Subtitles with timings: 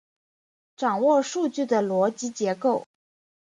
[0.77, 2.87] 掌握数据的逻辑结构